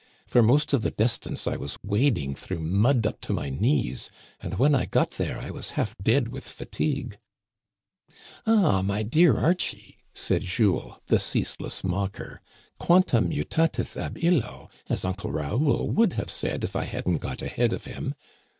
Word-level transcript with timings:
For 0.25 0.41
most 0.41 0.73
of 0.73 0.81
the 0.81 0.89
distance 0.89 1.45
I 1.45 1.57
was 1.57 1.77
wading 1.83 2.33
through 2.33 2.61
mud 2.61 3.05
up 3.05 3.21
to 3.21 3.33
my 3.33 3.51
knees, 3.51 4.09
and 4.39 4.57
when 4.57 4.73
I 4.73 4.87
got 4.87 5.11
there 5.11 5.37
I 5.37 5.51
was 5.51 5.69
half 5.77 5.95
dead 6.01 6.29
with 6.29 6.49
fatigue." 6.49 7.19
"Ah, 8.47 8.81
my 8.81 9.03
dear 9.03 9.37
Archie," 9.37 9.97
said 10.11 10.41
Jules, 10.41 10.95
the 11.05 11.19
ceaseless 11.19 11.83
mocker," 11.83 12.41
quantum 12.79 13.29
mutaius 13.29 13.95
ab 13.95 14.15
illo^ 14.17 14.69
as 14.89 15.05
Uncle 15.05 15.31
Raoul 15.31 15.87
would 15.91 16.13
have 16.13 16.31
said 16.31 16.63
if 16.63 16.75
I 16.75 16.85
hadn't 16.85 17.17
got 17.19 17.43
ahead 17.43 17.71
of 17.71 17.85
him. 17.85 18.15